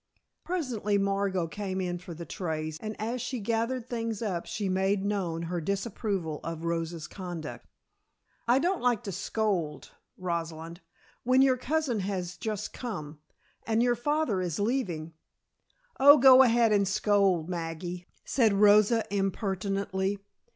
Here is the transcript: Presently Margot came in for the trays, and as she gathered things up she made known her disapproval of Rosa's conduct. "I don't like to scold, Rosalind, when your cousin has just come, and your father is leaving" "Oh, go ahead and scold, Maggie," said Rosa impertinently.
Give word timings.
Presently 0.43 0.97
Margot 0.97 1.45
came 1.45 1.79
in 1.79 1.99
for 1.99 2.15
the 2.15 2.25
trays, 2.25 2.79
and 2.79 2.99
as 2.99 3.21
she 3.21 3.39
gathered 3.39 3.87
things 3.87 4.23
up 4.23 4.47
she 4.47 4.67
made 4.67 5.05
known 5.05 5.43
her 5.43 5.61
disapproval 5.61 6.39
of 6.43 6.65
Rosa's 6.65 7.07
conduct. 7.07 7.67
"I 8.47 8.57
don't 8.57 8.81
like 8.81 9.03
to 9.03 9.11
scold, 9.11 9.91
Rosalind, 10.17 10.81
when 11.21 11.43
your 11.43 11.55
cousin 11.55 11.99
has 11.99 12.35
just 12.35 12.73
come, 12.73 13.19
and 13.67 13.83
your 13.83 13.95
father 13.95 14.41
is 14.41 14.57
leaving" 14.59 15.13
"Oh, 15.99 16.17
go 16.17 16.41
ahead 16.41 16.71
and 16.71 16.87
scold, 16.87 17.47
Maggie," 17.47 18.07
said 18.25 18.53
Rosa 18.53 19.03
impertinently. 19.15 20.17